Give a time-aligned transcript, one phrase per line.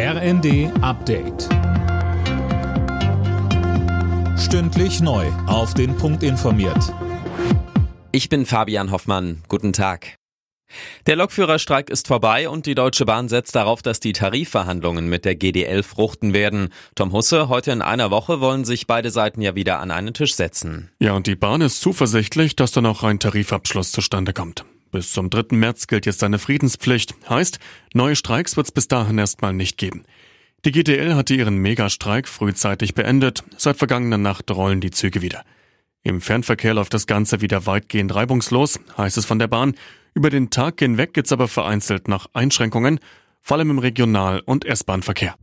[0.00, 1.48] RND Update.
[4.38, 5.26] Stündlich neu.
[5.48, 6.94] Auf den Punkt informiert.
[8.12, 9.42] Ich bin Fabian Hoffmann.
[9.48, 10.14] Guten Tag.
[11.08, 15.34] Der Lokführerstreik ist vorbei und die Deutsche Bahn setzt darauf, dass die Tarifverhandlungen mit der
[15.34, 16.68] GDL fruchten werden.
[16.94, 20.36] Tom Husse, heute in einer Woche wollen sich beide Seiten ja wieder an einen Tisch
[20.36, 20.92] setzen.
[21.00, 24.64] Ja, und die Bahn ist zuversichtlich, dass dann auch ein Tarifabschluss zustande kommt.
[24.90, 25.56] Bis zum 3.
[25.56, 27.14] März gilt jetzt eine Friedenspflicht.
[27.28, 27.58] Heißt,
[27.92, 30.04] neue Streiks wird es bis dahin erstmal nicht geben.
[30.64, 33.44] Die GDL hatte ihren Megastreik frühzeitig beendet.
[33.56, 35.44] Seit vergangener Nacht rollen die Züge wieder.
[36.02, 39.74] Im Fernverkehr läuft das Ganze wieder weitgehend reibungslos, heißt es von der Bahn.
[40.14, 42.98] Über den Tag hinweg gibt's aber vereinzelt noch Einschränkungen,
[43.40, 45.36] vor allem im Regional- und S-Bahn-Verkehr.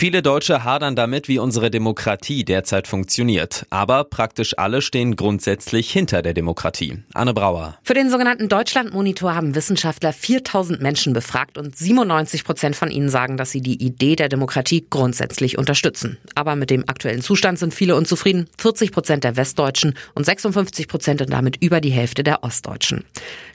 [0.00, 3.66] Viele Deutsche hadern damit, wie unsere Demokratie derzeit funktioniert.
[3.70, 7.02] Aber praktisch alle stehen grundsätzlich hinter der Demokratie.
[7.14, 7.76] Anne Brauer.
[7.82, 13.36] Für den sogenannten Deutschlandmonitor haben Wissenschaftler 4000 Menschen befragt und 97 Prozent von ihnen sagen,
[13.36, 16.16] dass sie die Idee der Demokratie grundsätzlich unterstützen.
[16.36, 18.48] Aber mit dem aktuellen Zustand sind viele unzufrieden.
[18.58, 23.02] 40 Prozent der Westdeutschen und 56 Prozent und damit über die Hälfte der Ostdeutschen.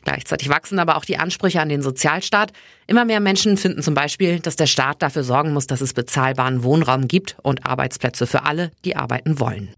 [0.03, 2.51] Gleichzeitig wachsen aber auch die Ansprüche an den Sozialstaat.
[2.85, 5.93] Immer mehr Menschen finden zum Beispiel, dass der Staat dafür sorgen muss, dass es
[6.33, 9.69] bezahlbaren Wohnraum gibt und Arbeitsplätze für alle, die arbeiten wollen.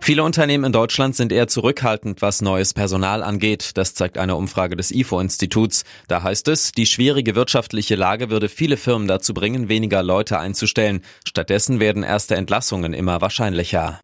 [0.00, 3.70] Viele Unternehmen in Deutschland sind eher zurückhaltend, was neues Personal angeht.
[3.74, 5.84] Das zeigt eine Umfrage des IFO-Instituts.
[6.08, 11.00] Da heißt es, die schwierige wirtschaftliche Lage würde viele Firmen dazu bringen, weniger Leute einzustellen.
[11.26, 14.00] Stattdessen werden erste Entlassungen immer wahrscheinlicher.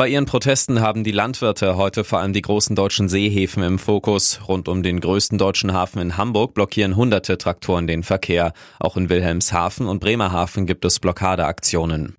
[0.00, 4.40] Bei ihren Protesten haben die Landwirte heute vor allem die großen deutschen Seehäfen im Fokus.
[4.48, 8.54] Rund um den größten deutschen Hafen in Hamburg blockieren hunderte Traktoren den Verkehr.
[8.78, 12.16] Auch in Wilhelmshaven und Bremerhaven gibt es Blockadeaktionen.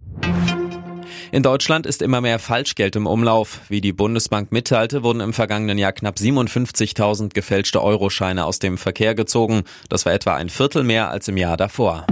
[1.31, 3.61] In Deutschland ist immer mehr Falschgeld im Umlauf.
[3.67, 9.15] Wie die Bundesbank mitteilte, wurden im vergangenen Jahr knapp 57.000 gefälschte Euroscheine aus dem Verkehr
[9.15, 9.63] gezogen.
[9.89, 12.05] Das war etwa ein Viertel mehr als im Jahr davor.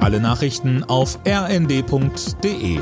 [0.00, 2.80] Alle Nachrichten auf rnd.de